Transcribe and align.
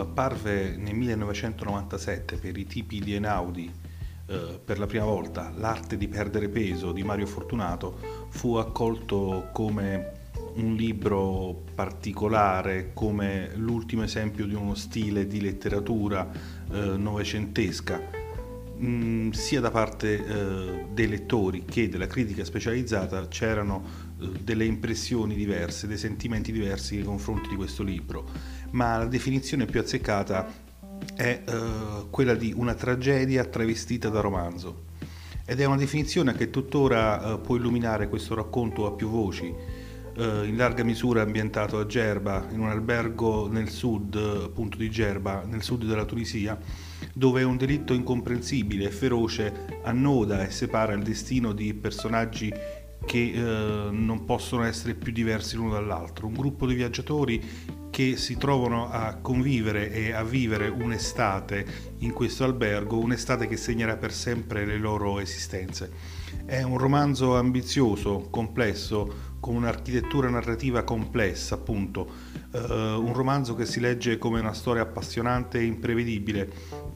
apparve 0.00 0.76
nel 0.76 0.94
1997 0.94 2.36
per 2.36 2.56
i 2.56 2.66
tipi 2.66 3.00
di 3.00 3.14
Enaudi 3.14 3.72
eh, 4.26 4.60
per 4.64 4.78
la 4.78 4.86
prima 4.86 5.04
volta 5.04 5.52
L'arte 5.56 5.96
di 5.96 6.06
perdere 6.06 6.48
peso 6.48 6.92
di 6.92 7.02
Mario 7.02 7.26
Fortunato 7.26 8.26
fu 8.28 8.54
accolto 8.54 9.48
come 9.52 10.18
un 10.54 10.74
libro 10.74 11.64
particolare, 11.74 12.90
come 12.94 13.50
l'ultimo 13.56 14.02
esempio 14.02 14.46
di 14.46 14.54
uno 14.54 14.74
stile 14.74 15.26
di 15.26 15.40
letteratura 15.40 16.28
eh, 16.70 16.78
novecentesca, 16.96 18.00
mm, 18.80 19.30
sia 19.30 19.60
da 19.60 19.70
parte 19.70 20.26
eh, 20.26 20.86
dei 20.92 21.08
lettori 21.08 21.64
che 21.64 21.88
della 21.88 22.06
critica 22.06 22.44
specializzata 22.44 23.26
c'erano 23.28 23.84
eh, 24.20 24.28
delle 24.42 24.64
impressioni 24.64 25.34
diverse, 25.34 25.86
dei 25.86 25.98
sentimenti 25.98 26.52
diversi 26.52 26.96
nei 26.96 27.04
confronti 27.04 27.48
di 27.48 27.56
questo 27.56 27.82
libro, 27.82 28.28
ma 28.72 28.98
la 28.98 29.06
definizione 29.06 29.66
più 29.66 29.80
azzeccata 29.80 30.68
è 31.14 31.42
uh, 31.46 32.10
quella 32.10 32.34
di 32.34 32.52
una 32.56 32.74
tragedia 32.74 33.44
travestita 33.44 34.08
da 34.08 34.20
romanzo 34.20 34.88
ed 35.44 35.60
è 35.60 35.64
una 35.64 35.76
definizione 35.76 36.34
che 36.34 36.50
tuttora 36.50 37.34
uh, 37.34 37.40
può 37.40 37.56
illuminare 37.56 38.08
questo 38.08 38.34
racconto 38.34 38.86
a 38.86 38.92
più 38.92 39.08
voci, 39.08 39.52
uh, 40.16 40.44
in 40.44 40.56
larga 40.56 40.84
misura 40.84 41.22
ambientato 41.22 41.78
a 41.78 41.86
Gerba, 41.86 42.46
in 42.52 42.60
un 42.60 42.68
albergo 42.68 43.48
nel 43.48 43.68
sud 43.68 44.14
appunto 44.14 44.76
di 44.76 44.88
Gerba, 44.90 45.42
nel 45.44 45.62
sud 45.62 45.86
della 45.86 46.04
Tunisia, 46.04 46.56
dove 47.12 47.42
un 47.42 47.56
delitto 47.56 47.94
incomprensibile 47.94 48.84
e 48.86 48.90
feroce 48.90 49.80
annoda 49.82 50.46
e 50.46 50.50
separa 50.50 50.92
il 50.92 51.02
destino 51.02 51.52
di 51.52 51.74
personaggi 51.74 52.52
che 53.04 53.32
eh, 53.34 53.90
non 53.90 54.24
possono 54.24 54.62
essere 54.62 54.94
più 54.94 55.10
diversi 55.10 55.56
l'uno 55.56 55.72
dall'altro. 55.72 56.26
Un 56.26 56.34
gruppo 56.34 56.66
di 56.66 56.74
viaggiatori 56.74 57.42
che 57.90 58.16
si 58.16 58.36
trovano 58.36 58.90
a 58.90 59.16
convivere 59.16 59.90
e 59.92 60.12
a 60.12 60.22
vivere 60.22 60.68
un'estate 60.68 61.66
in 61.98 62.12
questo 62.12 62.44
albergo, 62.44 62.98
un'estate 62.98 63.46
che 63.46 63.56
segnerà 63.56 63.96
per 63.96 64.12
sempre 64.12 64.64
le 64.64 64.78
loro 64.78 65.18
esistenze. 65.18 65.90
È 66.46 66.62
un 66.62 66.78
romanzo 66.78 67.36
ambizioso, 67.36 68.28
complesso, 68.30 69.28
con 69.40 69.56
un'architettura 69.56 70.28
narrativa 70.28 70.82
complessa, 70.84 71.54
appunto, 71.56 72.08
uh, 72.52 72.58
un 72.58 73.12
romanzo 73.12 73.54
che 73.54 73.64
si 73.64 73.80
legge 73.80 74.18
come 74.18 74.38
una 74.38 74.52
storia 74.52 74.82
appassionante 74.82 75.58
e 75.58 75.64
imprevedibile, 75.64 76.48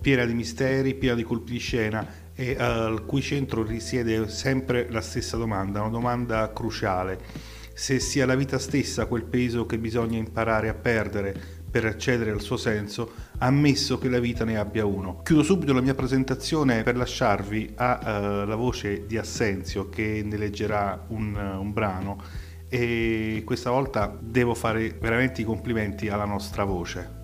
piena 0.00 0.24
di 0.24 0.34
misteri, 0.34 0.94
piena 0.94 1.14
di 1.14 1.22
colpi 1.22 1.52
di 1.52 1.58
scena 1.58 2.06
e 2.34 2.56
al 2.58 3.04
cui 3.04 3.20
centro 3.20 3.62
risiede 3.62 4.28
sempre 4.28 4.90
la 4.90 5.02
stessa 5.02 5.36
domanda, 5.36 5.80
una 5.80 5.90
domanda 5.90 6.52
cruciale 6.52 7.58
se 7.80 7.98
sia 7.98 8.26
la 8.26 8.34
vita 8.34 8.58
stessa 8.58 9.06
quel 9.06 9.24
peso 9.24 9.64
che 9.64 9.78
bisogna 9.78 10.18
imparare 10.18 10.68
a 10.68 10.74
perdere 10.74 11.34
per 11.70 11.86
accedere 11.86 12.30
al 12.30 12.42
suo 12.42 12.58
senso, 12.58 13.10
ammesso 13.38 13.96
che 13.96 14.10
la 14.10 14.20
vita 14.20 14.44
ne 14.44 14.58
abbia 14.58 14.84
uno. 14.84 15.22
Chiudo 15.22 15.42
subito 15.42 15.72
la 15.72 15.80
mia 15.80 15.94
presentazione 15.94 16.82
per 16.82 16.94
lasciarvi 16.96 17.72
alla 17.76 18.54
uh, 18.54 18.58
voce 18.58 19.06
di 19.06 19.16
Assenzio 19.16 19.88
che 19.88 20.20
ne 20.22 20.36
leggerà 20.36 21.06
un, 21.08 21.34
uh, 21.34 21.58
un 21.58 21.72
brano 21.72 22.22
e 22.68 23.40
questa 23.46 23.70
volta 23.70 24.14
devo 24.20 24.54
fare 24.54 24.90
veramente 25.00 25.40
i 25.40 25.44
complimenti 25.44 26.10
alla 26.10 26.26
nostra 26.26 26.64
voce. 26.64 27.18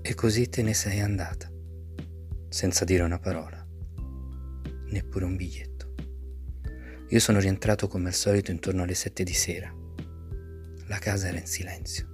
E 0.00 0.14
così 0.14 0.48
te 0.48 0.62
ne 0.62 0.74
sei 0.74 1.00
andata, 1.00 1.50
senza 2.48 2.84
dire 2.84 3.02
una 3.02 3.18
parola, 3.18 3.66
neppure 4.90 5.24
un 5.24 5.34
biglietto. 5.34 5.79
Io 7.12 7.18
sono 7.18 7.40
rientrato 7.40 7.88
come 7.88 8.06
al 8.06 8.14
solito 8.14 8.52
intorno 8.52 8.84
alle 8.84 8.94
sette 8.94 9.24
di 9.24 9.32
sera. 9.32 9.74
La 10.86 10.98
casa 10.98 11.26
era 11.26 11.38
in 11.38 11.46
silenzio. 11.46 12.06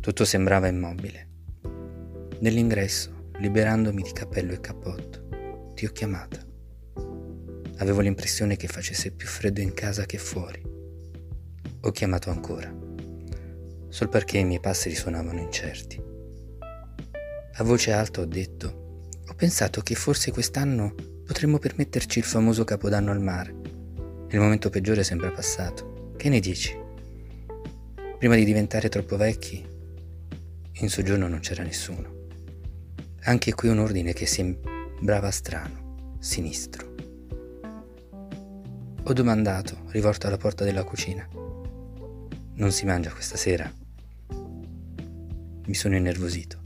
Tutto 0.00 0.24
sembrava 0.24 0.66
immobile. 0.66 1.28
Nell'ingresso, 2.40 3.28
liberandomi 3.38 4.02
di 4.02 4.10
cappello 4.10 4.52
e 4.52 4.58
cappotto, 4.58 5.72
ti 5.74 5.86
ho 5.86 5.92
chiamata. 5.92 6.44
Avevo 7.76 8.00
l'impressione 8.00 8.56
che 8.56 8.66
facesse 8.66 9.12
più 9.12 9.28
freddo 9.28 9.60
in 9.60 9.74
casa 9.74 10.04
che 10.06 10.18
fuori. 10.18 10.60
Ho 11.82 11.90
chiamato 11.92 12.30
ancora, 12.30 12.68
sol 13.90 14.08
perché 14.08 14.38
i 14.38 14.44
miei 14.44 14.60
passi 14.60 14.88
risuonavano 14.88 15.38
incerti. 15.38 16.02
A 17.52 17.62
voce 17.62 17.92
alta 17.92 18.22
ho 18.22 18.26
detto, 18.26 19.08
ho 19.24 19.34
pensato 19.34 19.82
che 19.82 19.94
forse 19.94 20.32
quest'anno 20.32 20.96
potremmo 21.24 21.58
permetterci 21.58 22.18
il 22.18 22.24
famoso 22.24 22.64
capodanno 22.64 23.12
al 23.12 23.22
mare 23.22 23.59
il 24.32 24.38
momento 24.38 24.70
peggiore 24.70 25.02
sembra 25.02 25.30
passato. 25.30 26.14
Che 26.16 26.28
ne 26.28 26.38
dici? 26.38 26.76
Prima 28.16 28.36
di 28.36 28.44
diventare 28.44 28.88
troppo 28.88 29.16
vecchi, 29.16 29.64
in 30.72 30.88
soggiorno 30.88 31.26
non 31.26 31.40
c'era 31.40 31.64
nessuno. 31.64 32.28
Anche 33.22 33.54
qui 33.54 33.68
un 33.68 33.78
ordine 33.78 34.12
che 34.12 34.26
sembrava 34.26 35.30
strano, 35.32 36.16
sinistro. 36.20 36.94
Ho 39.02 39.12
domandato, 39.12 39.86
rivolto 39.88 40.28
alla 40.28 40.36
porta 40.36 40.62
della 40.62 40.84
cucina. 40.84 41.28
Non 42.54 42.70
si 42.70 42.84
mangia 42.84 43.10
questa 43.10 43.36
sera? 43.36 43.68
Mi 45.66 45.74
sono 45.74 45.96
innervosito. 45.96 46.60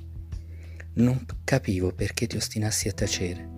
Non 0.94 1.24
capivo 1.44 1.92
perché 1.92 2.26
ti 2.26 2.36
ostinassi 2.36 2.88
a 2.88 2.92
tacere, 2.92 3.48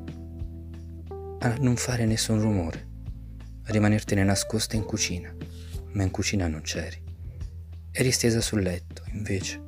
a 1.41 1.57
non 1.59 1.75
fare 1.77 2.07
nessun 2.07 2.41
rumore 2.41 2.95
rimanertene 3.67 4.23
nascosta 4.23 4.77
in 4.77 4.85
cucina, 4.85 5.35
ma 5.93 6.03
in 6.03 6.11
cucina 6.11 6.47
non 6.47 6.63
c'eri. 6.63 7.03
Eri 7.91 8.11
stesa 8.11 8.41
sul 8.41 8.63
letto, 8.63 9.03
invece, 9.13 9.61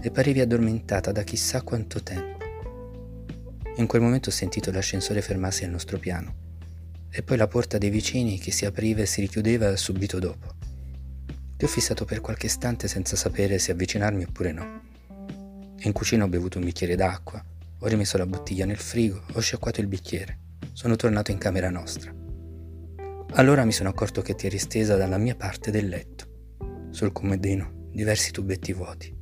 e 0.00 0.10
parevi 0.10 0.40
addormentata 0.40 1.12
da 1.12 1.22
chissà 1.22 1.62
quanto 1.62 2.02
tempo. 2.02 2.38
In 3.76 3.86
quel 3.86 4.02
momento 4.02 4.28
ho 4.28 4.32
sentito 4.32 4.70
l'ascensore 4.70 5.22
fermarsi 5.22 5.64
al 5.64 5.70
nostro 5.70 5.98
piano, 5.98 6.42
e 7.10 7.22
poi 7.22 7.36
la 7.36 7.46
porta 7.46 7.78
dei 7.78 7.90
vicini 7.90 8.38
che 8.38 8.50
si 8.50 8.64
apriva 8.64 9.02
e 9.02 9.06
si 9.06 9.20
richiudeva 9.20 9.76
subito 9.76 10.18
dopo. 10.18 10.54
Ti 11.56 11.64
ho 11.64 11.68
fissato 11.68 12.04
per 12.04 12.20
qualche 12.20 12.46
istante 12.46 12.88
senza 12.88 13.14
sapere 13.14 13.58
se 13.58 13.72
avvicinarmi 13.72 14.24
oppure 14.24 14.52
no. 14.52 14.82
In 15.80 15.92
cucina 15.92 16.24
ho 16.24 16.28
bevuto 16.28 16.58
un 16.58 16.64
bicchiere 16.64 16.96
d'acqua, 16.96 17.44
ho 17.78 17.86
rimesso 17.86 18.16
la 18.16 18.26
bottiglia 18.26 18.64
nel 18.64 18.78
frigo, 18.78 19.22
ho 19.32 19.40
sciacquato 19.40 19.80
il 19.80 19.86
bicchiere. 19.86 20.38
Sono 20.72 20.96
tornato 20.96 21.30
in 21.30 21.38
camera 21.38 21.70
nostra. 21.70 22.23
Allora 23.36 23.64
mi 23.64 23.72
sono 23.72 23.88
accorto 23.88 24.22
che 24.22 24.36
ti 24.36 24.46
eri 24.46 24.58
stesa 24.58 24.94
dalla 24.94 25.18
mia 25.18 25.34
parte 25.34 25.72
del 25.72 25.88
letto, 25.88 26.86
sul 26.90 27.10
comodino, 27.10 27.88
diversi 27.90 28.30
tubetti 28.30 28.72
vuoti. 28.72 29.12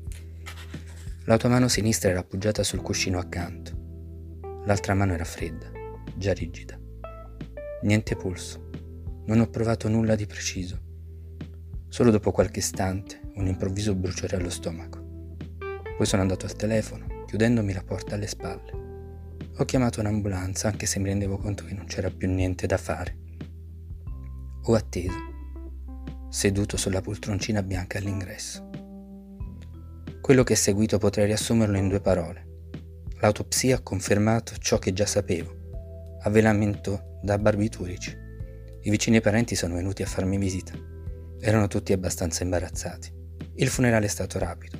La 1.24 1.38
tua 1.38 1.48
mano 1.48 1.66
sinistra 1.66 2.10
era 2.10 2.20
appoggiata 2.20 2.62
sul 2.62 2.82
cuscino 2.82 3.18
accanto, 3.18 3.72
l'altra 4.66 4.92
mano 4.92 5.14
era 5.14 5.24
fredda, 5.24 5.70
già 6.14 6.34
rigida. 6.34 6.78
Niente 7.84 8.14
pulso, 8.14 8.68
non 9.24 9.40
ho 9.40 9.48
provato 9.48 9.88
nulla 9.88 10.14
di 10.14 10.26
preciso. 10.26 10.78
Solo 11.88 12.10
dopo 12.10 12.32
qualche 12.32 12.58
istante 12.58 13.18
un 13.36 13.46
improvviso 13.46 13.94
bruciore 13.94 14.36
allo 14.36 14.50
stomaco. 14.50 15.36
Poi 15.96 16.04
sono 16.04 16.20
andato 16.20 16.44
al 16.44 16.54
telefono, 16.54 17.06
chiudendomi 17.24 17.72
la 17.72 17.82
porta 17.82 18.16
alle 18.16 18.26
spalle. 18.26 18.72
Ho 19.56 19.64
chiamato 19.64 20.00
un'ambulanza 20.00 20.68
anche 20.68 20.84
se 20.84 20.98
mi 20.98 21.08
rendevo 21.08 21.38
conto 21.38 21.64
che 21.64 21.72
non 21.72 21.86
c'era 21.86 22.10
più 22.10 22.30
niente 22.30 22.66
da 22.66 22.76
fare. 22.76 23.20
Ho 24.66 24.74
atteso, 24.74 25.18
seduto 26.28 26.76
sulla 26.76 27.00
poltroncina 27.00 27.64
bianca 27.64 27.98
all'ingresso. 27.98 28.70
Quello 30.20 30.44
che 30.44 30.52
è 30.52 30.56
seguito 30.56 30.98
potrei 30.98 31.26
riassumerlo 31.26 31.76
in 31.76 31.88
due 31.88 32.00
parole. 32.00 32.46
L'autopsia 33.18 33.74
ha 33.74 33.82
confermato 33.82 34.54
ciò 34.58 34.78
che 34.78 34.92
già 34.92 35.04
sapevo. 35.04 36.20
Avvelamento 36.20 37.18
da 37.24 37.38
barbiturici. 37.38 38.16
I 38.82 38.90
vicini 38.90 39.16
e 39.16 39.20
parenti 39.20 39.56
sono 39.56 39.74
venuti 39.74 40.04
a 40.04 40.06
farmi 40.06 40.38
visita. 40.38 40.75
Erano 41.40 41.66
tutti 41.66 41.92
abbastanza 41.92 42.44
imbarazzati. 42.44 43.12
Il 43.56 43.69
funerale 43.69 44.06
è 44.06 44.08
stato 44.08 44.38
rapido. 44.38 44.78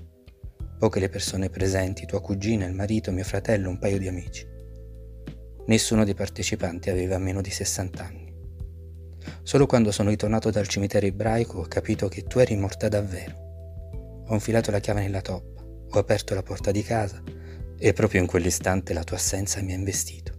Poche 0.79 1.01
le 1.01 1.09
persone 1.09 1.51
presenti, 1.51 2.07
tua 2.07 2.21
cugina, 2.21 2.67
il 2.67 2.75
marito, 2.75 3.11
mio 3.11 3.25
fratello, 3.25 3.69
un 3.69 3.81
paio 3.81 3.99
di 3.99 4.07
amici. 4.07 4.47
Nessuno 5.67 6.05
dei 6.05 6.15
partecipanti 6.15 6.89
aveva 6.89 7.19
meno 7.19 7.41
di 7.41 7.51
60 7.51 8.05
anni. 8.05 8.32
Solo 9.53 9.67
quando 9.67 9.93
sono 9.93 10.09
ritornato 10.09 10.49
dal 10.49 10.67
cimitero 10.67 11.05
ebraico 11.05 11.59
ho 11.59 11.67
capito 11.67 12.09
che 12.09 12.23
tu 12.23 12.39
eri 12.39 12.57
morta 12.57 12.89
davvero. 12.89 14.25
Ho 14.27 14.33
infilato 14.33 14.71
la 14.71 14.79
chiave 14.79 15.03
nella 15.03 15.21
toppa, 15.21 15.63
ho 15.63 15.99
aperto 15.99 16.33
la 16.33 16.43
porta 16.43 16.71
di 16.71 16.83
casa 16.83 17.23
e 17.77 17.93
proprio 17.93 18.23
in 18.23 18.27
quell'istante 18.27 18.95
la 18.95 19.05
tua 19.05 19.19
assenza 19.19 19.61
mi 19.61 19.73
ha 19.73 19.77
investito. 19.77 20.33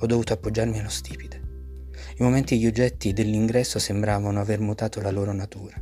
Ho 0.00 0.06
dovuto 0.06 0.32
appoggiarmi 0.32 0.80
allo 0.80 0.88
stipite. 0.88 1.40
I 2.18 2.22
momenti 2.24 2.54
e 2.54 2.56
gli 2.56 2.66
oggetti 2.66 3.12
dell'ingresso 3.12 3.78
sembravano 3.78 4.40
aver 4.40 4.58
mutato 4.58 5.00
la 5.00 5.12
loro 5.12 5.32
natura. 5.32 5.80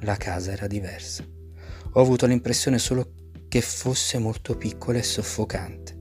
La 0.00 0.16
casa 0.16 0.50
era 0.52 0.66
diversa. 0.66 1.26
Ho 1.92 2.00
avuto 2.00 2.24
l'impressione 2.24 2.78
solo 2.78 3.12
che 3.48 3.60
fosse 3.60 4.16
molto 4.16 4.56
piccola 4.56 4.96
e 4.96 5.02
soffocante. 5.02 5.94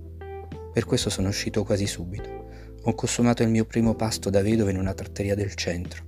Per 0.72 0.86
questo 0.86 1.10
sono 1.10 1.28
uscito 1.28 1.66
quasi 1.66 1.86
subito 1.86 2.43
ho 2.85 2.95
consumato 2.95 3.44
il 3.44 3.50
mio 3.50 3.65
primo 3.65 3.95
pasto 3.95 4.30
da 4.30 4.41
vedova 4.41 4.69
in 4.69 4.77
una 4.77 4.94
tratteria 4.94 5.35
del 5.35 5.56
centro, 5.56 6.03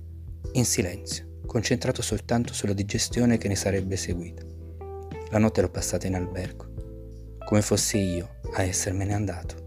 in 0.52 0.64
silenzio, 0.64 1.40
concentrato 1.46 2.02
soltanto 2.02 2.52
sulla 2.52 2.74
digestione 2.74 3.38
che 3.38 3.48
ne 3.48 3.56
sarebbe 3.56 3.96
seguita. 3.96 4.44
La 5.30 5.38
notte 5.38 5.62
l'ho 5.62 5.70
passata 5.70 6.06
in 6.06 6.14
albergo, 6.14 7.38
come 7.44 7.62
fossi 7.62 7.98
io 7.98 8.40
a 8.54 8.62
essermene 8.62 9.14
andato. 9.14 9.65